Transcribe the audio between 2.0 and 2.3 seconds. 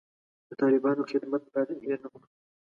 نه کړو.